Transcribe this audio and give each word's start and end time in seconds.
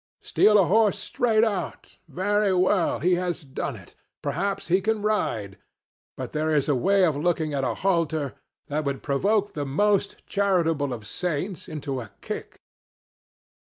Steal 0.23 0.57
a 0.57 0.65
horse 0.65 0.97
straight 0.97 1.43
out. 1.43 1.97
Very 2.07 2.51
well. 2.55 3.01
He 3.01 3.13
has 3.21 3.43
done 3.43 3.75
it. 3.75 3.93
Perhaps 4.23 4.67
he 4.67 4.81
can 4.81 5.03
ride. 5.03 5.59
But 6.17 6.31
there 6.31 6.49
is 6.55 6.67
a 6.67 6.73
way 6.73 7.05
of 7.05 7.15
looking 7.15 7.53
at 7.53 7.63
a 7.63 7.75
halter 7.75 8.33
that 8.65 8.83
would 8.83 9.03
provoke 9.03 9.53
the 9.53 9.63
most 9.63 10.15
charitable 10.25 10.91
of 10.91 11.05
saints 11.05 11.67
into 11.67 12.01
a 12.01 12.09
kick. 12.19 12.63